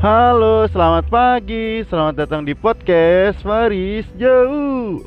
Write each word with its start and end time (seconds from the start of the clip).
Halo, 0.00 0.64
selamat 0.64 1.12
pagi. 1.12 1.84
Selamat 1.84 2.24
datang 2.24 2.40
di 2.40 2.56
podcast 2.56 3.36
Faris 3.44 4.08
Jauh. 4.16 5.04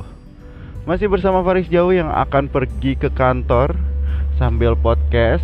Masih 0.86 1.10
bersama 1.10 1.42
Faris 1.42 1.66
Jauh 1.66 1.90
yang 1.90 2.14
akan 2.14 2.46
pergi 2.46 2.94
ke 2.94 3.10
kantor 3.10 3.74
sambil 4.38 4.78
podcast 4.78 5.42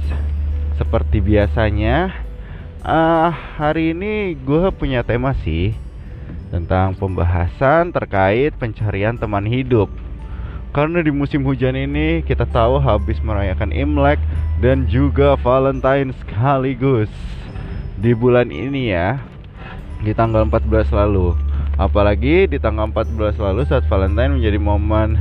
seperti 0.78 1.17
biasanya. 1.17 2.13
Ah, 2.85 3.33
hari 3.58 3.97
ini 3.97 4.38
gue 4.38 4.70
punya 4.70 5.01
tema 5.01 5.33
sih 5.42 5.74
tentang 6.54 6.94
pembahasan 6.94 7.90
terkait 7.90 8.54
pencarian 8.54 9.18
teman 9.18 9.50
hidup. 9.50 9.90
Karena 10.78 11.02
di 11.02 11.10
musim 11.10 11.42
hujan 11.42 11.74
ini 11.74 12.22
kita 12.22 12.46
tahu 12.46 12.78
habis 12.78 13.18
merayakan 13.26 13.74
Imlek 13.74 14.22
dan 14.62 14.86
juga 14.86 15.34
Valentine 15.42 16.13
sekaligus 16.22 17.09
di 17.98 18.13
bulan 18.13 18.54
ini 18.54 18.94
ya 18.94 19.29
di 19.99 20.12
tanggal 20.16 20.48
14 20.48 20.91
lalu. 20.95 21.35
Apalagi 21.80 22.48
di 22.52 22.59
tanggal 22.59 22.91
14 22.91 23.39
lalu 23.39 23.62
saat 23.63 23.88
Valentine 23.88 24.35
menjadi 24.35 24.59
momen 24.59 25.16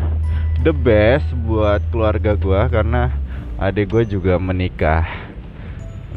the 0.67 0.75
best 0.75 1.27
buat 1.47 1.79
keluarga 1.95 2.35
gua 2.35 2.67
karena 2.67 3.15
adik 3.59 3.95
gue 3.95 4.03
juga 4.19 4.39
menikah. 4.39 5.07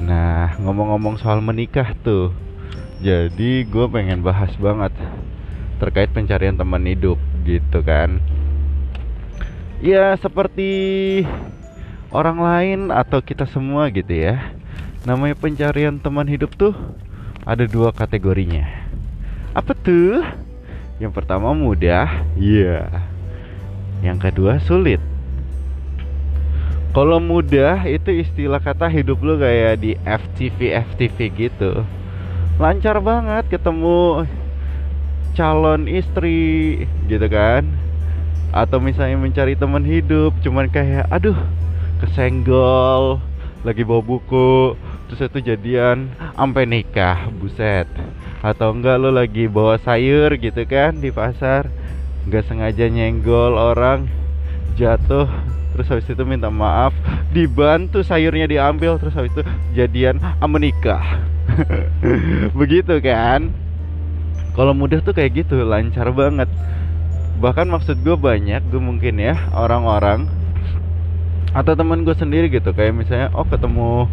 Nah 0.01 0.57
ngomong-ngomong 0.57 1.21
soal 1.21 1.41
menikah 1.45 1.93
tuh 2.01 2.34
jadi 3.01 3.65
gue 3.65 3.85
pengen 3.89 4.21
bahas 4.21 4.53
banget 4.57 4.93
terkait 5.81 6.13
pencarian 6.13 6.57
teman 6.57 6.85
hidup 6.85 7.17
gitu 7.45 7.81
kan. 7.81 8.21
Ya 9.81 10.13
seperti 10.17 11.25
orang 12.13 12.37
lain 12.37 12.79
atau 12.93 13.21
kita 13.25 13.49
semua 13.49 13.89
gitu 13.89 14.13
ya. 14.13 14.53
Namanya 15.05 15.34
pencarian 15.34 15.98
teman 15.98 16.29
hidup 16.29 16.53
tuh 16.53 16.77
ada 17.45 17.65
dua 17.65 17.89
kategorinya. 17.89 18.67
Apa 19.57 19.73
tuh? 19.73 20.21
Yang 21.01 21.11
pertama 21.17 21.51
mudah, 21.57 22.25
iya. 22.37 22.85
Yeah. 22.85 23.11
Yang 24.01 24.17
kedua 24.29 24.61
sulit. 24.61 25.01
Kalau 26.91 27.23
mudah 27.23 27.87
itu 27.87 28.19
istilah 28.19 28.59
kata 28.59 28.91
hidup 28.91 29.23
lu 29.23 29.39
kayak 29.39 29.79
di 29.79 29.95
FTV 30.03 30.75
FTV 30.91 31.17
gitu. 31.39 31.87
Lancar 32.59 32.99
banget 32.99 33.47
ketemu 33.47 34.27
calon 35.34 35.87
istri 35.87 36.84
gitu 37.07 37.27
kan. 37.31 37.63
Atau 38.51 38.84
misalnya 38.84 39.15
mencari 39.15 39.55
teman 39.55 39.87
hidup 39.87 40.35
cuman 40.43 40.67
kayak 40.67 41.07
aduh 41.07 41.37
kesenggol 42.03 43.23
lagi 43.63 43.87
bawa 43.87 44.03
buku 44.03 44.75
terus 45.12 45.27
itu 45.27 45.43
jadian 45.43 46.07
sampai 46.40 46.63
nikah 46.63 47.27
buset. 47.35 47.84
Atau 48.40 48.71
enggak 48.71 48.95
lo 48.95 49.12
lagi 49.12 49.51
bawa 49.51 49.76
sayur 49.76 50.40
gitu 50.40 50.63
kan 50.63 51.03
di 51.03 51.12
pasar 51.12 51.68
nggak 52.31 52.48
sengaja 52.48 52.87
nyenggol 52.87 53.59
orang 53.59 54.07
jatuh. 54.79 55.27
Terus 55.76 55.87
habis 55.91 56.07
itu 56.07 56.23
minta 56.23 56.48
maaf 56.48 56.95
dibantu 57.35 58.07
sayurnya 58.07 58.48
diambil 58.48 58.95
terus 59.03 59.12
habis 59.12 59.35
itu 59.35 59.43
jadian 59.76 60.15
menikah 60.48 61.03
begitu 62.59 63.03
kan? 63.03 63.51
Kalau 64.56 64.72
mudah 64.72 65.03
tuh 65.03 65.12
kayak 65.12 65.44
gitu 65.44 65.59
lancar 65.68 66.07
banget. 66.16 66.47
Bahkan 67.44 67.68
maksud 67.68 68.00
gue 68.00 68.16
banyak 68.16 68.63
gue 68.63 68.79
mungkin 68.79 69.19
ya 69.19 69.35
orang-orang 69.51 70.31
atau 71.51 71.75
teman 71.75 72.07
gue 72.07 72.16
sendiri 72.16 72.47
gitu. 72.47 72.72
Kayak 72.72 72.96
misalnya 72.96 73.28
oh 73.35 73.44
ketemu 73.44 74.07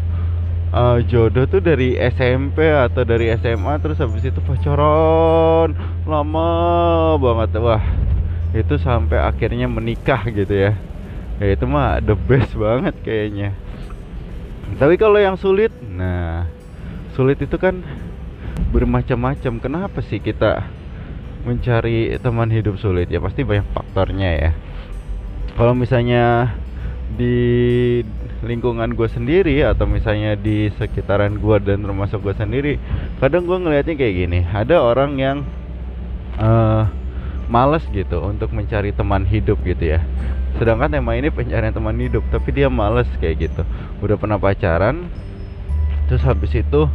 uh, 0.72 0.98
jodoh 1.05 1.48
tuh 1.48 1.61
dari 1.62 1.97
SMP 1.97 2.69
atau 2.69 3.02
dari 3.05 3.33
SMA 3.36 3.80
terus 3.80 4.00
habis 4.00 4.24
itu 4.24 4.41
pacaran. 4.42 5.72
Lama 6.05 6.50
banget. 7.20 7.61
Wah 7.61 7.84
itu 8.56 8.80
sampai 8.80 9.20
akhirnya 9.20 9.68
menikah 9.68 10.24
gitu 10.29 10.52
ya. 10.52 10.73
Ya 11.39 11.46
itu 11.55 11.64
mah 11.68 12.02
the 12.02 12.17
best 12.17 12.56
banget 12.56 12.96
kayaknya. 13.05 13.55
Tapi 14.77 15.01
kalau 15.01 15.17
yang 15.17 15.40
sulit 15.40 15.73
nah 15.96 16.45
sulit 17.17 17.40
itu 17.40 17.56
kan 17.56 17.80
bermacam-macam. 18.70 19.52
Kenapa 19.62 19.98
sih 20.05 20.20
kita 20.20 20.67
mencari 21.46 22.18
teman 22.20 22.50
hidup 22.52 22.77
sulit? 22.77 23.08
Ya 23.08 23.23
pasti 23.23 23.46
banyak 23.46 23.67
faktornya 23.73 24.30
ya. 24.36 24.50
Kalau 25.56 25.74
misalnya 25.74 26.55
di 27.18 27.98
lingkungan 28.38 28.94
gue 28.94 29.08
sendiri 29.10 29.66
atau 29.66 29.88
misalnya 29.90 30.38
di 30.38 30.70
sekitaran 30.78 31.42
gue 31.42 31.56
dan 31.58 31.82
termasuk 31.82 32.22
gue 32.22 32.34
sendiri 32.38 32.78
kadang 33.18 33.44
gue 33.50 33.58
ngelihatnya 33.58 33.94
kayak 33.98 34.14
gini. 34.14 34.40
Ada 34.46 34.78
orang 34.78 35.18
yang 35.18 35.36
uh, 36.38 36.86
males 37.50 37.82
gitu 37.90 38.22
untuk 38.22 38.54
mencari 38.54 38.94
teman 38.94 39.26
hidup 39.26 39.58
gitu 39.66 39.98
ya. 39.98 40.00
Sedangkan 40.60 40.90
tema 40.90 41.18
ini 41.18 41.34
pencarian 41.34 41.74
teman 41.74 41.98
hidup 41.98 42.22
tapi 42.30 42.54
dia 42.54 42.70
males 42.70 43.10
kayak 43.18 43.50
gitu. 43.50 43.62
Udah 44.04 44.14
pernah 44.14 44.38
pacaran 44.38 45.10
terus 46.06 46.24
habis 46.24 46.55
itu 46.56 46.88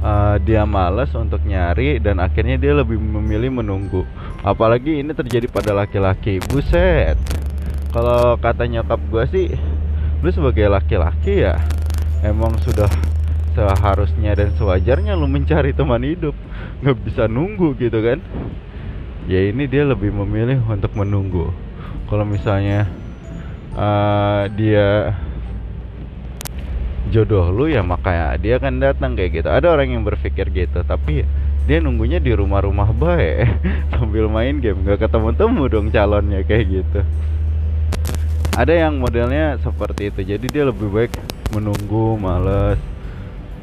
uh, 0.00 0.36
dia 0.40 0.62
males 0.64 1.10
untuk 1.12 1.42
nyari 1.42 1.98
dan 1.98 2.22
akhirnya 2.22 2.54
dia 2.54 2.72
lebih 2.76 3.00
memilih 3.00 3.50
menunggu. 3.50 4.06
Apalagi 4.46 5.02
ini 5.02 5.10
terjadi 5.10 5.50
pada 5.50 5.74
laki-laki 5.74 6.38
buset. 6.46 7.18
Kalau 7.90 8.34
kata 8.38 8.66
nyokap 8.66 9.00
gue 9.10 9.24
sih 9.30 9.46
lu 10.24 10.32
sebagai 10.32 10.72
laki-laki 10.72 11.44
ya 11.44 11.60
emang 12.24 12.56
sudah 12.64 12.88
seharusnya 13.52 14.32
dan 14.32 14.56
sewajarnya 14.56 15.12
lu 15.12 15.28
mencari 15.28 15.76
teman 15.76 16.00
hidup. 16.00 16.32
Nggak 16.80 16.96
bisa 17.04 17.28
nunggu 17.28 17.76
gitu 17.76 18.00
kan? 18.00 18.24
Ya 19.28 19.44
ini 19.52 19.68
dia 19.68 19.84
lebih 19.84 20.16
memilih 20.16 20.64
untuk 20.64 20.96
menunggu. 20.96 21.52
Kalau 22.08 22.24
misalnya 22.24 22.88
uh, 23.76 24.48
dia 24.48 25.12
jodoh 27.12 27.52
lu 27.52 27.68
ya 27.68 27.84
makanya 27.84 28.40
dia 28.40 28.56
akan 28.56 28.80
datang 28.80 29.12
kayak 29.20 29.44
gitu. 29.44 29.48
Ada 29.52 29.76
orang 29.76 29.92
yang 29.92 30.08
berpikir 30.08 30.48
gitu 30.56 30.80
tapi 30.88 31.28
dia 31.68 31.84
nunggunya 31.84 32.16
di 32.16 32.32
rumah-rumah 32.32 32.96
baik 32.96 33.60
sambil 33.92 34.32
main 34.32 34.56
game. 34.56 34.88
Nggak 34.88 35.04
ketemu-temu 35.04 35.68
dong 35.68 35.92
calonnya 35.92 36.40
kayak 36.48 36.64
gitu 36.80 37.04
ada 38.54 38.70
yang 38.70 39.02
modelnya 39.02 39.58
seperti 39.58 40.14
itu 40.14 40.20
jadi 40.22 40.46
dia 40.46 40.64
lebih 40.70 40.86
baik 40.86 41.12
menunggu 41.50 42.14
males. 42.14 42.78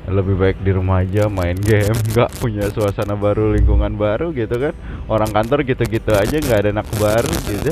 Lebih 0.01 0.35
baik 0.35 0.57
di 0.65 0.71
rumah 0.75 1.05
aja 1.05 1.31
main 1.31 1.55
game 1.55 1.95
nggak 2.11 2.41
punya 2.41 2.67
suasana 2.73 3.15
baru 3.15 3.55
lingkungan 3.55 3.95
baru 3.95 4.35
gitu 4.35 4.51
kan. 4.59 4.75
Orang 5.07 5.31
kantor 5.31 5.63
gitu-gitu 5.63 6.11
aja 6.11 6.35
nggak 6.35 6.59
ada 6.67 6.69
anak 6.75 6.87
baru 6.99 7.31
gitu. 7.47 7.71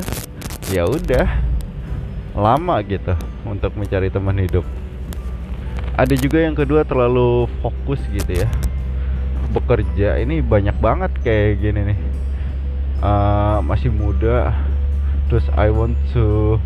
Ya 0.72 0.88
udah 0.88 1.28
lama 2.40 2.80
gitu 2.88 3.12
untuk 3.44 3.76
mencari 3.76 4.08
teman 4.08 4.40
hidup. 4.40 4.64
Ada 6.00 6.16
juga 6.16 6.40
yang 6.40 6.56
kedua 6.56 6.88
terlalu 6.88 7.52
fokus 7.60 8.00
gitu 8.16 8.32
ya. 8.32 8.48
Bekerja 9.52 10.24
ini 10.24 10.40
banyak 10.40 10.78
banget 10.80 11.12
kayak 11.20 11.60
gini 11.60 11.92
nih. 11.92 12.00
Uh, 13.04 13.60
masih 13.64 13.92
muda 13.92 14.56
terus 15.28 15.46
I 15.56 15.72
want 15.72 15.96
to 16.12 16.60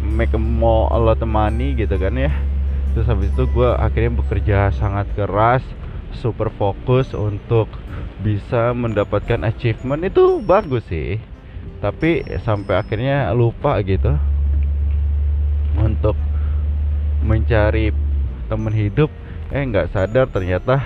make 0.00 0.32
more 0.36 0.88
a 0.90 0.98
lot 0.98 1.20
money 1.22 1.76
gitu 1.76 1.96
kan 2.00 2.16
ya. 2.16 2.32
Terus 2.96 3.06
habis 3.06 3.30
itu 3.30 3.46
gue 3.46 3.70
akhirnya 3.76 4.18
bekerja 4.18 4.58
sangat 4.74 5.06
keras 5.14 5.62
super 6.16 6.50
fokus 6.50 7.14
untuk 7.14 7.70
bisa 8.20 8.74
mendapatkan 8.74 9.46
achievement. 9.46 10.02
Itu 10.04 10.42
bagus 10.42 10.88
sih 10.90 11.20
tapi 11.80 12.20
sampai 12.44 12.76
akhirnya 12.76 13.32
lupa 13.32 13.80
gitu 13.80 14.12
untuk 15.80 16.16
mencari 17.24 17.92
teman 18.48 18.74
hidup. 18.76 19.08
Eh 19.50 19.64
nggak 19.66 19.90
sadar 19.90 20.30
ternyata 20.30 20.78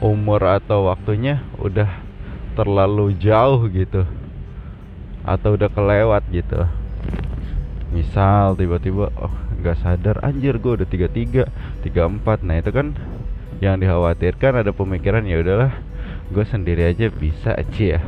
umur 0.00 0.40
atau 0.44 0.92
waktunya 0.92 1.40
udah 1.56 1.88
terlalu 2.56 3.16
jauh 3.16 3.68
gitu 3.68 4.04
atau 5.26 5.58
udah 5.58 5.68
kelewat 5.72 6.22
gitu 6.32 6.64
misal 7.94 8.58
tiba-tiba 8.58 9.14
oh 9.14 9.34
nggak 9.62 9.78
sadar 9.78 10.18
anjir 10.26 10.58
gue 10.58 10.82
udah 10.82 10.88
tiga 10.88 11.06
tiga 11.06 11.44
tiga 11.86 12.10
empat 12.10 12.42
nah 12.42 12.58
itu 12.58 12.74
kan 12.74 12.98
yang 13.62 13.80
dikhawatirkan 13.80 14.60
ada 14.60 14.74
pemikiran 14.74 15.24
ya 15.24 15.40
udahlah 15.40 15.72
gue 16.30 16.44
sendiri 16.46 16.90
aja 16.90 17.06
bisa 17.08 17.54
aja 17.54 17.98
ya. 17.98 18.00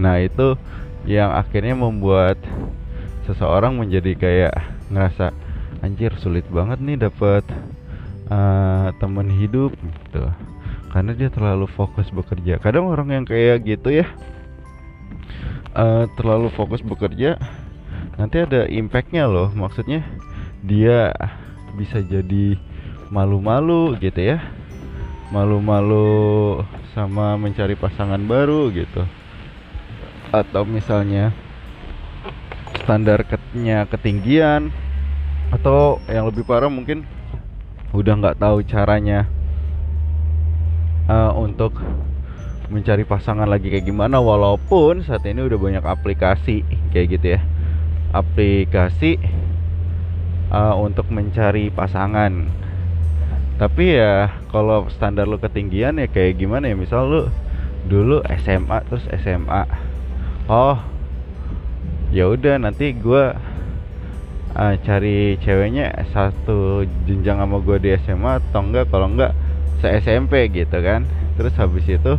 Nah 0.00 0.16
itu 0.20 0.56
yang 1.04 1.32
akhirnya 1.36 1.76
membuat 1.76 2.40
seseorang 3.28 3.76
menjadi 3.76 4.12
kayak 4.16 4.54
ngerasa 4.88 5.36
anjir 5.84 6.12
sulit 6.16 6.44
banget 6.48 6.80
nih 6.80 6.96
dapat 6.96 7.44
uh, 8.32 8.88
eh, 8.88 8.88
teman 8.96 9.28
hidup 9.28 9.76
gitu. 9.76 10.24
Karena 10.90 11.14
dia 11.14 11.30
terlalu 11.30 11.70
fokus 11.70 12.10
bekerja. 12.10 12.58
Kadang 12.58 12.90
orang 12.90 13.14
yang 13.14 13.24
kayak 13.28 13.62
gitu 13.62 14.02
ya 14.02 14.08
uh, 15.74 16.06
terlalu 16.18 16.50
fokus 16.54 16.82
bekerja 16.82 17.38
nanti 18.16 18.42
ada 18.42 18.66
impactnya 18.68 19.26
loh. 19.26 19.48
Maksudnya 19.52 20.04
dia 20.60 21.14
bisa 21.76 22.02
jadi 22.04 22.58
malu-malu 23.08 23.96
gitu 23.98 24.20
ya. 24.20 24.38
Malu-malu 25.30 26.60
sama 26.90 27.38
mencari 27.38 27.78
pasangan 27.78 28.20
baru 28.26 28.68
gitu. 28.74 29.06
Atau 30.34 30.66
misalnya 30.66 31.34
standarnya 32.82 33.86
ketinggian 33.86 34.74
atau 35.50 35.98
yang 36.06 36.30
lebih 36.30 36.46
parah 36.46 36.70
mungkin 36.70 37.02
udah 37.90 38.14
nggak 38.22 38.38
tahu 38.38 38.62
caranya 38.62 39.26
uh, 41.10 41.34
untuk 41.34 41.74
mencari 42.70 43.02
pasangan 43.02 43.50
lagi 43.50 43.66
kayak 43.66 43.90
gimana 43.90 44.22
walaupun 44.22 45.02
saat 45.02 45.26
ini 45.26 45.42
udah 45.42 45.58
banyak 45.58 45.84
aplikasi 45.84 46.62
kayak 46.94 47.18
gitu 47.18 47.26
ya. 47.36 47.40
Aplikasi 48.14 49.18
uh, 50.54 50.78
untuk 50.78 51.10
mencari 51.10 51.68
pasangan. 51.74 52.46
Tapi 53.58 53.98
ya 53.98 54.40
kalau 54.54 54.88
standar 54.88 55.28
lu 55.28 55.36
ketinggian 55.36 55.98
ya 55.98 56.06
kayak 56.06 56.38
gimana 56.38 56.70
ya? 56.70 56.78
Misal 56.78 57.10
lu 57.10 57.22
dulu 57.90 58.22
SMA 58.38 58.78
terus 58.86 59.04
SMA 59.24 59.64
oh 60.52 60.76
ya 62.12 62.28
udah 62.28 62.60
nanti 62.60 62.92
gue 62.92 63.24
uh, 64.54 64.74
cari 64.84 65.40
ceweknya 65.40 65.90
satu 66.12 66.84
jenjang 67.08 67.40
sama 67.40 67.58
gue 67.58 67.76
di 67.82 67.90
SMA 68.06 68.38
atau 68.38 68.62
enggak? 68.62 68.86
Kalau 68.94 69.10
enggak 69.10 69.34
se 69.82 69.90
SMP 70.00 70.46
gitu 70.54 70.78
kan. 70.80 71.02
Terus 71.34 71.56
habis 71.56 71.88
itu 71.88 72.14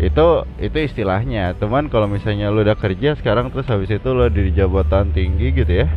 itu 0.00 0.26
itu 0.56 0.78
istilahnya. 0.80 1.52
Teman 1.60 1.92
kalau 1.92 2.08
misalnya 2.08 2.48
lu 2.48 2.64
udah 2.64 2.74
kerja 2.74 3.12
sekarang 3.20 3.52
terus 3.52 3.68
habis 3.68 3.92
itu 3.92 4.08
lu 4.16 4.24
di 4.32 4.48
jabatan 4.56 5.12
tinggi 5.12 5.52
gitu 5.52 5.84
ya 5.84 5.88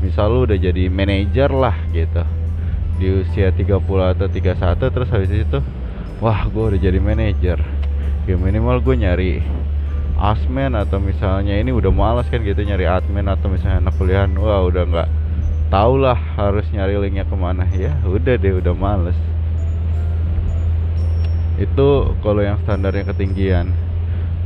misal 0.00 0.32
lu 0.32 0.48
udah 0.48 0.56
jadi 0.56 0.88
manajer 0.88 1.52
lah 1.52 1.76
gitu. 1.92 2.24
Di 2.96 3.06
usia 3.22 3.52
30 3.52 3.76
atau 3.84 4.26
31 4.26 4.56
terus 4.80 5.08
habis 5.12 5.30
itu 5.30 5.58
wah 6.24 6.48
gue 6.48 6.64
udah 6.74 6.80
jadi 6.80 6.96
manajer. 6.96 7.60
Ya 8.24 8.34
minimal 8.40 8.80
gue 8.80 8.96
nyari 8.96 9.32
asmen 10.16 10.72
atau 10.72 10.96
misalnya 10.96 11.58
ini 11.58 11.74
udah 11.76 11.92
malas 11.92 12.30
kan 12.32 12.40
gitu 12.40 12.62
nyari 12.64 12.88
admin 12.88 13.26
atau 13.28 13.52
misalnya 13.52 13.84
anak 13.84 13.94
kuliah 14.00 14.24
wah 14.38 14.62
udah 14.64 14.84
nggak 14.86 15.08
tau 15.68 15.98
lah 15.98 16.16
harus 16.40 16.64
nyari 16.72 16.96
linknya 16.96 17.28
ke 17.28 17.36
mana. 17.36 17.68
Ya 17.76 18.00
udah 18.08 18.40
deh 18.40 18.56
udah 18.64 18.72
males 18.72 19.18
itu 21.62 21.88
kalau 22.20 22.42
yang 22.42 22.58
standarnya 22.66 23.06
ketinggian. 23.14 23.70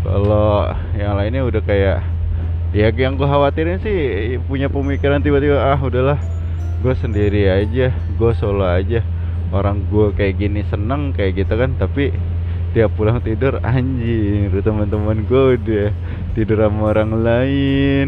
Kalau 0.04 0.70
yang 0.94 1.16
lainnya 1.18 1.42
udah 1.42 1.62
kayak 1.64 1.98
ya 2.76 2.88
yang 2.92 3.16
gue 3.16 3.24
khawatirin 3.24 3.80
sih 3.80 3.98
punya 4.44 4.68
pemikiran 4.68 5.24
tiba-tiba 5.24 5.56
ah 5.56 5.80
udahlah 5.80 6.20
gue 6.84 6.94
sendiri 7.00 7.48
aja 7.48 7.90
gue 7.90 8.32
solo 8.36 8.68
aja. 8.68 9.00
Orang 9.50 9.88
gue 9.88 10.12
kayak 10.12 10.42
gini 10.42 10.62
seneng 10.68 11.16
kayak 11.16 11.46
gitu 11.46 11.54
kan. 11.56 11.74
Tapi 11.80 12.12
tiap 12.76 12.92
pulang 12.92 13.24
tidur 13.24 13.56
anjing 13.64 14.52
teman-teman 14.52 15.24
gue 15.24 15.42
udah 15.56 15.88
tidur 16.36 16.60
sama 16.60 16.92
orang 16.92 17.12
lain 17.24 18.06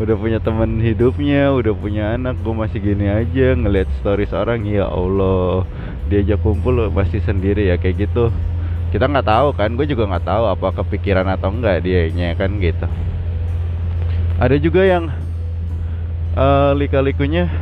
udah 0.00 0.16
punya 0.16 0.40
teman 0.40 0.80
hidupnya 0.80 1.52
udah 1.52 1.76
punya 1.76 2.16
anak 2.16 2.40
gue 2.40 2.54
masih 2.56 2.80
gini 2.80 3.12
aja 3.12 3.52
ngeliat 3.52 3.88
stories 4.00 4.32
orang 4.32 4.64
ya 4.64 4.88
Allah. 4.88 5.68
Diajak 6.08 6.40
kumpul 6.40 6.88
pasti 6.92 7.20
sendiri 7.20 7.68
ya 7.68 7.76
kayak 7.76 8.08
gitu. 8.08 8.32
Kita 8.88 9.08
nggak 9.08 9.28
tahu 9.28 9.48
kan 9.52 9.72
gue 9.76 9.84
juga 9.84 10.08
nggak 10.08 10.24
tahu 10.24 10.44
apa 10.48 10.68
kepikiran 10.80 11.28
atau 11.28 11.52
enggak 11.52 11.84
dia 11.84 12.08
nya 12.08 12.32
kan 12.32 12.56
gitu. 12.56 12.88
Ada 14.40 14.56
juga 14.56 14.82
yang 14.84 15.12
uh, 16.36 16.72
lika-likunya 16.72 17.52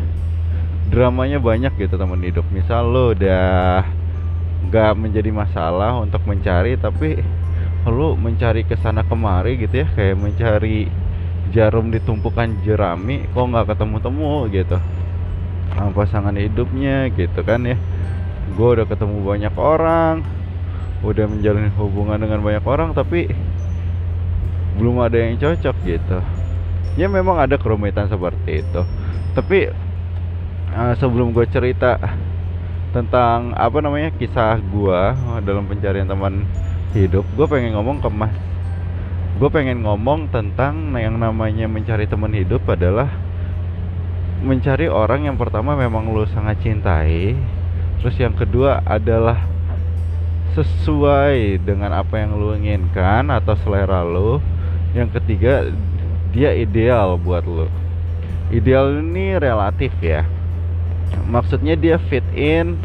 dramanya 0.90 1.42
banyak 1.42 1.74
gitu 1.82 1.98
teman 1.98 2.22
hidup. 2.22 2.46
Misal 2.54 2.86
lo 2.86 3.10
udah 3.10 3.82
nggak 4.70 4.92
menjadi 4.94 5.30
masalah 5.34 5.98
untuk 5.98 6.22
mencari 6.30 6.78
tapi 6.78 7.18
lo 7.88 8.14
mencari 8.14 8.62
ke 8.62 8.76
sana 8.78 9.02
kemari 9.02 9.56
gitu 9.56 9.82
ya 9.82 9.88
kayak 9.96 10.20
mencari 10.20 10.86
jarum 11.50 11.90
ditumpukan 11.90 12.62
jerami 12.62 13.26
kok 13.30 13.44
nggak 13.44 13.74
ketemu-temu 13.74 14.46
gitu. 14.50 14.78
Sama 15.74 15.90
pasangan 15.94 16.34
hidupnya 16.34 17.10
gitu 17.14 17.40
kan 17.42 17.62
ya. 17.66 17.76
Gue 18.54 18.78
udah 18.78 18.86
ketemu 18.86 19.22
banyak 19.22 19.54
orang 19.54 20.26
udah 21.00 21.24
menjalin 21.24 21.72
hubungan 21.80 22.20
dengan 22.20 22.44
banyak 22.44 22.64
orang 22.68 22.92
tapi 22.92 23.32
belum 24.76 25.00
ada 25.00 25.16
yang 25.16 25.38
cocok 25.38 25.76
gitu. 25.86 26.18
Ya 26.98 27.06
memang 27.06 27.38
ada 27.38 27.54
kerumitan 27.56 28.10
seperti 28.10 28.66
itu. 28.66 28.82
Tapi 29.34 29.70
uh, 30.74 30.94
sebelum 30.98 31.30
gue 31.30 31.46
cerita 31.46 31.98
tentang 32.90 33.54
apa 33.54 33.78
namanya 33.78 34.10
kisah 34.18 34.58
gue 34.58 35.00
dalam 35.46 35.62
pencarian 35.70 36.10
teman 36.10 36.42
hidup 36.90 37.22
gue 37.38 37.46
pengen 37.46 37.78
ngomong 37.78 38.02
ke 38.02 38.10
mas 38.10 38.34
gue 39.40 39.48
pengen 39.48 39.80
ngomong 39.80 40.28
tentang 40.28 40.92
yang 41.00 41.16
namanya 41.16 41.64
mencari 41.64 42.04
teman 42.04 42.36
hidup 42.36 42.60
adalah 42.68 43.08
mencari 44.44 44.84
orang 44.92 45.32
yang 45.32 45.40
pertama 45.40 45.72
memang 45.72 46.12
lo 46.12 46.28
sangat 46.28 46.60
cintai 46.60 47.32
terus 48.04 48.20
yang 48.20 48.36
kedua 48.36 48.84
adalah 48.84 49.40
sesuai 50.52 51.64
dengan 51.64 51.96
apa 51.96 52.20
yang 52.20 52.36
lo 52.36 52.52
inginkan 52.52 53.32
atau 53.32 53.56
selera 53.56 54.04
lo 54.04 54.44
yang 54.92 55.08
ketiga 55.08 55.64
dia 56.36 56.52
ideal 56.52 57.16
buat 57.16 57.48
lo 57.48 57.80
ideal 58.50 58.98
ini 58.98 59.38
relatif 59.38 59.94
ya. 60.02 60.26
Maksudnya 61.30 61.78
dia 61.78 61.96
fit 62.10 62.26
in 62.34 62.78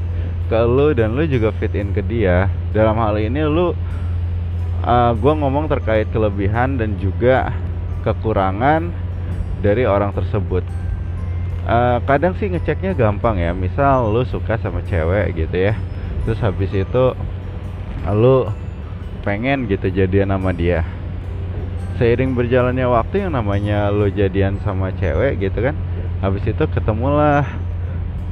ke 0.46 0.60
lo 0.62 0.94
dan 0.94 1.18
lo 1.18 1.26
juga 1.26 1.50
fit 1.58 1.74
in 1.74 1.92
ke 1.92 2.06
dia. 2.06 2.48
Dalam 2.72 2.98
hal 3.02 3.18
ini 3.18 3.42
lo 3.46 3.74
uh, 4.84 4.90
eh, 4.90 5.12
gue 5.16 5.34
ngomong 5.38 5.72
terkait 5.72 6.10
kelebihan 6.12 6.76
dan 6.76 7.00
juga 7.00 7.54
kekurangan 8.04 8.92
dari 9.64 9.88
orang 9.88 10.12
tersebut. 10.12 10.66
Uh, 11.66 11.98
kadang 12.06 12.38
sih 12.38 12.52
ngeceknya 12.52 12.94
gampang 12.94 13.40
ya. 13.42 13.56
Misal 13.56 14.12
lu 14.12 14.22
suka 14.28 14.60
sama 14.60 14.84
cewek 14.86 15.34
gitu 15.38 15.72
ya. 15.72 15.74
Terus 16.26 16.42
habis 16.42 16.70
itu 16.74 17.06
lu 18.06 18.50
pengen 19.26 19.66
gitu 19.66 19.90
jadian 19.90 20.30
sama 20.30 20.54
dia. 20.54 20.86
Seiring 21.98 22.38
berjalannya 22.38 22.86
waktu 22.86 23.26
yang 23.26 23.34
namanya 23.34 23.90
lu 23.90 24.12
jadian 24.12 24.62
sama 24.62 24.94
cewek 24.94 25.40
gitu 25.40 25.64
kan 25.64 25.74
habis 26.20 26.44
itu 26.46 26.64
ketemulah 26.70 27.48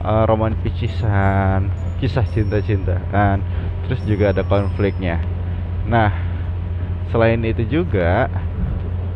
uh, 0.04 0.24
romantisan 0.30 1.74
kisah 1.98 2.28
cinta-cintaan. 2.30 3.42
Terus 3.88 4.02
juga 4.06 4.36
ada 4.36 4.46
konfliknya. 4.46 5.18
Nah 5.90 6.33
selain 7.12 7.42
itu 7.44 7.64
juga 7.68 8.30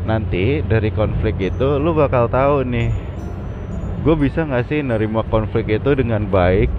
nanti 0.07 0.63
dari 0.63 0.89
konflik 0.95 1.35
itu 1.39 1.77
lu 1.77 1.91
bakal 1.91 2.31
tahu 2.31 2.63
nih 2.63 2.89
gue 4.07 4.15
bisa 4.15 4.47
nggak 4.47 4.65
sih 4.71 4.79
nerima 4.79 5.25
konflik 5.27 5.67
itu 5.67 5.91
dengan 5.99 6.23
baik 6.23 6.71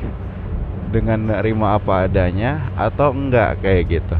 dengan 0.88 1.29
nerima 1.29 1.77
apa 1.77 2.09
adanya 2.09 2.73
atau 2.73 3.12
enggak 3.12 3.61
kayak 3.61 4.00
gitu. 4.00 4.17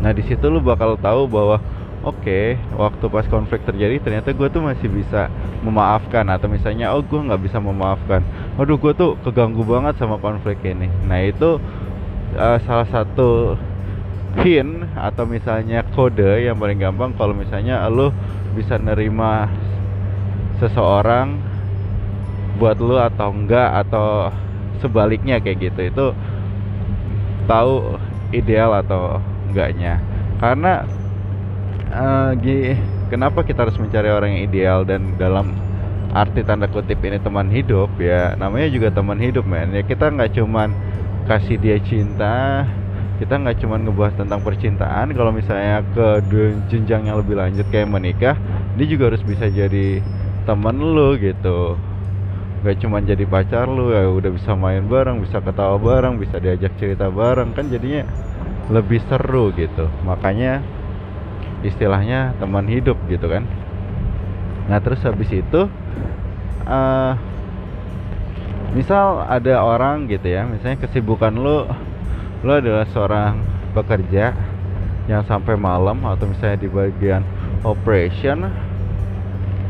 Nah 0.00 0.10
di 0.16 0.24
situ 0.24 0.48
lu 0.48 0.64
bakal 0.64 0.96
tahu 0.96 1.28
bahwa 1.28 1.60
oke 2.00 2.18
okay, 2.24 2.56
waktu 2.74 3.04
pas 3.12 3.28
konflik 3.28 3.60
terjadi 3.68 4.00
ternyata 4.00 4.32
gue 4.32 4.48
tuh 4.48 4.64
masih 4.64 4.88
bisa 4.88 5.28
memaafkan 5.60 6.24
atau 6.32 6.48
misalnya 6.48 6.96
oh 6.96 7.04
gue 7.04 7.20
nggak 7.20 7.42
bisa 7.44 7.60
memaafkan. 7.60 8.24
Aduh 8.56 8.80
gue 8.80 8.96
tuh 8.96 9.20
keganggu 9.20 9.60
banget 9.68 10.00
sama 10.00 10.16
konflik 10.16 10.64
ini. 10.64 10.88
Nah 11.04 11.20
itu 11.20 11.60
uh, 12.40 12.58
salah 12.64 12.88
satu 12.88 13.60
hint 14.40 14.88
atau 14.96 15.28
misalnya 15.28 15.84
kode 15.92 16.48
yang 16.48 16.56
paling 16.56 16.80
gampang 16.80 17.12
kalau 17.20 17.36
misalnya 17.36 17.84
lo 17.92 18.08
bisa 18.56 18.80
nerima 18.80 19.48
seseorang 20.56 21.36
buat 22.56 22.80
lo 22.80 22.96
atau 22.96 23.28
enggak 23.32 23.68
atau 23.86 24.32
sebaliknya 24.80 25.40
kayak 25.40 25.72
gitu 25.72 25.80
itu 25.88 26.06
tahu 27.44 27.98
ideal 28.32 28.72
atau 28.80 29.20
enggaknya. 29.50 30.00
Karena 30.40 30.86
uh, 31.92 32.32
kenapa 33.12 33.44
kita 33.44 33.68
harus 33.68 33.78
mencari 33.78 34.08
orang 34.08 34.36
yang 34.36 34.42
ideal 34.48 34.78
dan 34.82 35.14
dalam 35.20 35.54
arti 36.12 36.44
tanda 36.44 36.66
kutip 36.66 36.98
ini 37.04 37.20
teman 37.20 37.48
hidup? 37.52 37.92
Ya 38.00 38.34
namanya 38.40 38.68
juga 38.72 38.88
teman 38.90 39.20
hidup 39.20 39.44
men. 39.46 39.76
Ya 39.76 39.84
kita 39.84 40.08
nggak 40.08 40.34
cuman 40.34 40.72
kasih 41.28 41.56
dia 41.60 41.78
cinta 41.78 42.66
kita 43.20 43.38
nggak 43.38 43.60
cuma 43.60 43.76
ngebahas 43.76 44.14
tentang 44.16 44.40
percintaan 44.40 45.12
kalau 45.12 45.30
misalnya 45.30 45.84
ke 45.92 46.24
jenjang 46.72 47.06
yang 47.06 47.20
lebih 47.20 47.36
lanjut 47.36 47.66
kayak 47.68 47.88
menikah 47.90 48.36
dia 48.76 48.86
juga 48.88 49.12
harus 49.12 49.22
bisa 49.22 49.46
jadi 49.52 50.00
temen 50.48 50.76
lu 50.80 51.14
gitu. 51.20 51.76
Gak 52.62 52.78
cuma 52.78 53.02
jadi 53.02 53.26
pacar 53.26 53.66
lu 53.66 53.90
ya 53.90 54.06
udah 54.06 54.30
bisa 54.30 54.54
main 54.54 54.86
bareng 54.86 55.18
bisa 55.18 55.42
ketawa 55.42 55.76
bareng 55.82 56.14
bisa 56.16 56.38
diajak 56.38 56.70
cerita 56.78 57.10
bareng 57.10 57.52
kan 57.58 57.66
jadinya 57.66 58.06
lebih 58.70 59.02
seru 59.10 59.50
gitu. 59.54 59.90
Makanya 60.06 60.62
istilahnya 61.66 62.38
teman 62.38 62.66
hidup 62.70 62.96
gitu 63.10 63.26
kan. 63.26 63.44
Nah 64.70 64.78
terus 64.78 65.02
habis 65.02 65.26
itu 65.30 65.66
uh, 66.66 67.12
misal 68.72 69.26
ada 69.28 69.60
orang 69.60 70.08
gitu 70.08 70.32
ya 70.32 70.48
misalnya 70.48 70.80
kesibukan 70.80 71.34
lu 71.34 71.68
lo 72.42 72.58
adalah 72.58 72.86
seorang 72.90 73.38
pekerja 73.70 74.34
yang 75.06 75.22
sampai 75.26 75.54
malam 75.54 76.02
atau 76.02 76.26
misalnya 76.26 76.58
di 76.58 76.68
bagian 76.70 77.22
operation 77.62 78.50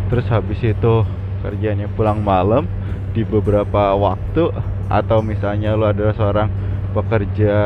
terus 0.08 0.24
habis 0.28 0.60
itu 0.60 1.04
kerjanya 1.44 1.88
pulang 1.92 2.20
malam 2.20 2.64
di 3.12 3.24
beberapa 3.24 3.92
waktu 3.96 4.52
atau 4.88 5.20
misalnya 5.20 5.76
lo 5.76 5.88
adalah 5.88 6.16
seorang 6.16 6.48
pekerja 6.96 7.56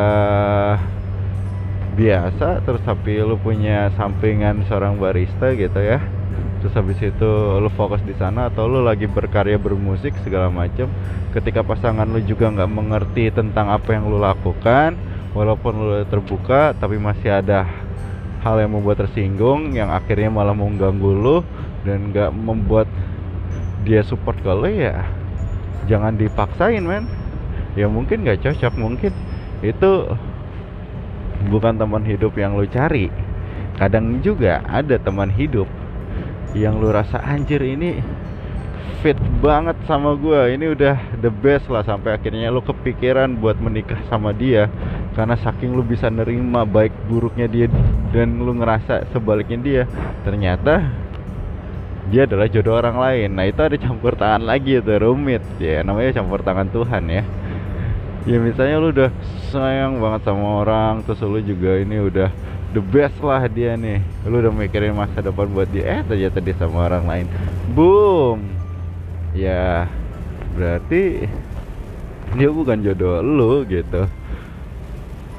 biasa 1.94 2.62
terus 2.62 2.82
tapi 2.82 3.22
lo 3.22 3.38
punya 3.38 3.90
sampingan 3.94 4.62
seorang 4.66 4.98
barista 4.98 5.54
gitu 5.54 5.80
ya 5.82 6.02
terus 6.66 6.82
habis 6.82 6.98
itu 6.98 7.30
lo 7.62 7.70
fokus 7.78 8.02
di 8.02 8.10
sana 8.18 8.50
atau 8.50 8.66
lo 8.66 8.82
lagi 8.82 9.06
berkarya 9.06 9.54
bermusik 9.54 10.10
segala 10.26 10.50
macam 10.50 10.90
ketika 11.30 11.62
pasangan 11.62 12.10
lo 12.10 12.18
juga 12.18 12.50
nggak 12.50 12.66
mengerti 12.66 13.30
tentang 13.30 13.70
apa 13.70 13.94
yang 13.94 14.10
lo 14.10 14.18
lakukan 14.18 14.98
walaupun 15.30 15.72
lo 15.78 16.02
terbuka 16.10 16.74
tapi 16.74 16.98
masih 16.98 17.38
ada 17.38 17.70
hal 18.42 18.58
yang 18.58 18.74
membuat 18.74 19.06
tersinggung 19.06 19.78
yang 19.78 19.94
akhirnya 19.94 20.26
malah 20.26 20.58
mengganggu 20.58 21.12
lo 21.14 21.46
dan 21.86 22.10
nggak 22.10 22.34
membuat 22.34 22.90
dia 23.86 24.02
support 24.02 24.34
ke 24.42 24.50
lo 24.50 24.66
ya 24.66 25.06
jangan 25.86 26.18
dipaksain 26.18 26.82
men. 26.82 27.06
Ya 27.78 27.86
mungkin 27.86 28.26
nggak 28.26 28.42
cocok 28.42 28.74
mungkin 28.74 29.14
itu 29.62 30.10
bukan 31.46 31.78
teman 31.78 32.02
hidup 32.02 32.34
yang 32.34 32.58
lo 32.58 32.66
cari. 32.66 33.06
Kadang 33.78 34.18
juga 34.18 34.66
ada 34.66 34.98
teman 34.98 35.30
hidup 35.30 35.70
yang 36.54 36.78
lu 36.78 36.92
rasa 36.94 37.18
anjir 37.24 37.64
ini 37.64 37.98
fit 39.02 39.18
banget 39.42 39.76
sama 39.84 40.16
gue 40.16 40.56
ini 40.56 40.72
udah 40.72 40.96
the 41.20 41.30
best 41.30 41.68
lah 41.68 41.82
sampai 41.82 42.16
akhirnya. 42.16 42.52
Lu 42.52 42.62
kepikiran 42.62 43.38
buat 43.38 43.58
menikah 43.58 43.98
sama 44.06 44.30
dia 44.30 44.70
karena 45.16 45.34
saking 45.40 45.74
lu 45.74 45.82
bisa 45.82 46.12
nerima 46.12 46.62
baik 46.68 46.92
buruknya 47.08 47.48
dia 47.48 47.66
dan 48.12 48.40
lu 48.40 48.52
ngerasa 48.56 49.08
sebaliknya 49.10 49.58
dia 49.58 49.82
ternyata 50.22 50.86
dia 52.06 52.22
adalah 52.22 52.46
jodoh 52.46 52.78
orang 52.78 52.96
lain. 52.96 53.30
Nah 53.34 53.44
itu 53.50 53.60
ada 53.62 53.76
campur 53.76 54.14
tangan 54.14 54.46
lagi 54.46 54.78
itu 54.78 54.94
rumit. 55.02 55.42
Ya 55.58 55.82
namanya 55.82 56.14
campur 56.14 56.40
tangan 56.42 56.70
Tuhan 56.70 57.02
ya. 57.10 57.22
Ya 58.26 58.36
misalnya 58.42 58.82
lu 58.82 58.90
udah 58.90 59.10
sayang 59.54 60.02
banget 60.02 60.26
sama 60.26 60.66
orang 60.66 61.06
terus 61.06 61.22
lu 61.22 61.38
juga 61.38 61.78
ini 61.78 62.02
udah 62.02 62.30
the 62.76 62.84
best 62.92 63.16
lah 63.24 63.48
dia 63.48 63.72
nih. 63.72 64.04
Lu 64.28 64.36
udah 64.36 64.52
mikirin 64.52 64.92
masa 64.92 65.24
depan 65.24 65.48
buat 65.48 65.64
dia? 65.72 65.88
Eh 65.88 66.00
ternyata 66.04 66.44
dia 66.44 66.52
sama 66.60 66.84
orang 66.84 67.08
lain. 67.08 67.26
Boom. 67.72 68.44
Ya 69.32 69.88
berarti 70.52 71.24
dia 72.36 72.48
bukan 72.52 72.84
jodoh 72.84 73.24
lu 73.24 73.64
gitu. 73.64 74.04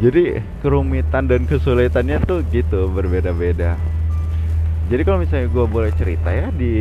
Jadi 0.01 0.41
kerumitan 0.65 1.29
dan 1.29 1.45
kesulitannya 1.45 2.17
tuh 2.25 2.41
gitu 2.49 2.89
berbeda-beda. 2.89 3.77
Jadi 4.89 5.01
kalau 5.05 5.21
misalnya 5.21 5.51
gue 5.53 5.65
boleh 5.69 5.91
cerita 5.93 6.33
ya 6.33 6.49
di 6.49 6.73